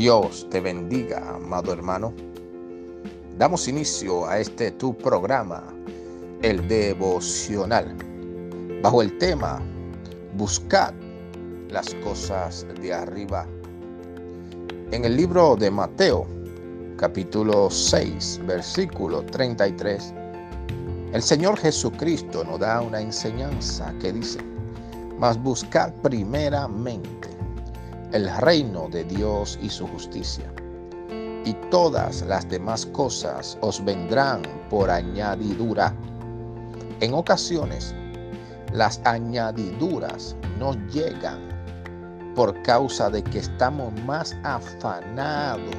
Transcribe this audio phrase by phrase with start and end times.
[0.00, 2.14] Dios te bendiga, amado hermano.
[3.36, 5.62] Damos inicio a este tu programa,
[6.40, 7.94] el devocional,
[8.82, 9.60] bajo el tema
[10.38, 10.94] Buscad
[11.68, 13.46] las cosas de arriba.
[14.90, 16.26] En el libro de Mateo,
[16.96, 20.14] capítulo 6, versículo 33,
[21.12, 24.38] el Señor Jesucristo nos da una enseñanza que dice,
[25.18, 27.29] mas buscad primeramente
[28.12, 30.52] el reino de Dios y su justicia.
[31.44, 35.94] Y todas las demás cosas os vendrán por añadidura.
[37.00, 37.94] En ocasiones,
[38.72, 41.50] las añadiduras no llegan
[42.34, 45.74] por causa de que estamos más afanados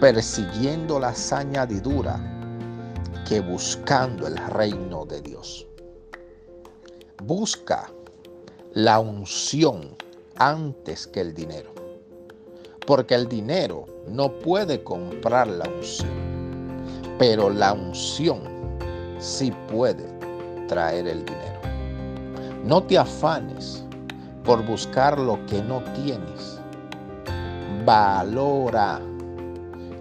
[0.00, 2.18] persiguiendo las añadiduras
[3.28, 5.66] que buscando el reino de Dios.
[7.22, 7.92] Busca
[8.72, 9.94] la unción
[10.36, 11.70] antes que el dinero.
[12.86, 16.10] Porque el dinero no puede comprar la unción,
[17.18, 18.40] pero la unción
[19.18, 20.04] sí puede
[20.66, 21.60] traer el dinero.
[22.64, 23.84] No te afanes
[24.44, 26.58] por buscar lo que no tienes.
[27.84, 29.00] Valora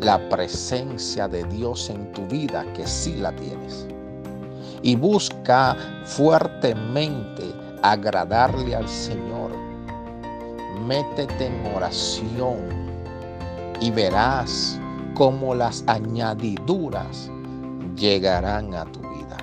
[0.00, 3.86] la presencia de Dios en tu vida que sí la tienes.
[4.82, 9.43] Y busca fuertemente agradarle al Señor
[10.86, 12.58] métete en oración
[13.80, 14.78] y verás
[15.14, 17.30] cómo las añadiduras
[17.96, 19.36] llegarán a tu vida.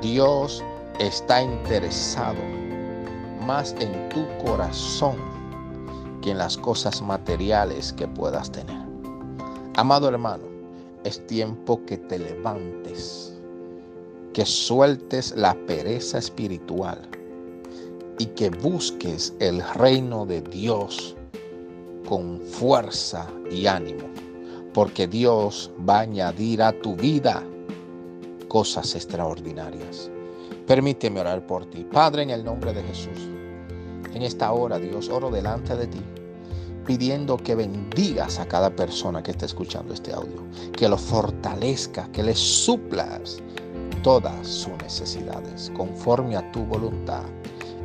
[0.00, 0.62] Dios
[0.98, 2.38] está interesado
[3.46, 5.16] más en tu corazón
[6.22, 8.82] que en las cosas materiales que puedas tener.
[9.76, 10.44] Amado hermano,
[11.04, 13.34] es tiempo que te levantes,
[14.32, 16.98] que sueltes la pereza espiritual
[18.18, 21.16] y que busques el reino de Dios
[22.08, 24.04] con fuerza y ánimo,
[24.72, 27.42] porque Dios va a añadir a tu vida
[28.48, 30.10] cosas extraordinarias.
[30.66, 31.84] Permíteme orar por ti.
[31.84, 33.28] Padre, en el nombre de Jesús,
[34.14, 36.00] en esta hora, Dios, oro delante de ti,
[36.86, 40.42] pidiendo que bendigas a cada persona que esté escuchando este audio,
[40.76, 43.38] que lo fortalezca, que le suplas
[44.02, 47.24] todas sus necesidades conforme a tu voluntad